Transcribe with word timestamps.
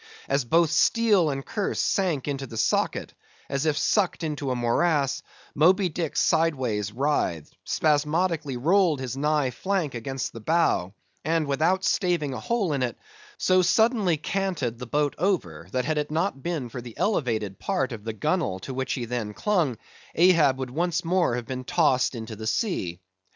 As 0.27 0.45
both 0.45 0.71
steel 0.71 1.29
and 1.29 1.45
curse 1.45 1.79
sank 1.79 2.23
to 2.23 2.47
the 2.47 2.57
socket, 2.57 3.13
as 3.47 3.67
if 3.67 3.77
sucked 3.77 4.23
into 4.23 4.49
a 4.49 4.55
morass, 4.55 5.21
Moby 5.53 5.89
Dick 5.89 6.17
sideways 6.17 6.91
writhed; 6.91 7.55
spasmodically 7.65 8.57
rolled 8.57 8.99
his 8.99 9.15
nigh 9.15 9.51
flank 9.51 9.93
against 9.93 10.33
the 10.33 10.39
bow, 10.39 10.95
and, 11.23 11.45
without 11.45 11.83
staving 11.83 12.33
a 12.33 12.39
hole 12.39 12.73
in 12.73 12.81
it, 12.81 12.97
so 13.37 13.61
suddenly 13.61 14.17
canted 14.17 14.79
the 14.79 14.87
boat 14.87 15.13
over, 15.19 15.67
that 15.71 15.85
had 15.85 15.99
it 15.99 16.09
not 16.09 16.41
been 16.41 16.67
for 16.69 16.81
the 16.81 16.97
elevated 16.97 17.59
part 17.59 17.91
of 17.91 18.03
the 18.03 18.11
gunwale 18.13 18.57
to 18.61 18.73
which 18.73 18.93
he 18.93 19.05
then 19.05 19.35
clung, 19.35 19.77
Ahab 20.15 20.57
would 20.57 20.71
once 20.71 21.05
more 21.05 21.35
have 21.35 21.45
been 21.45 21.63
tossed 21.63 22.15
into 22.15 22.35
the 22.35 22.47
sea. 22.47 22.99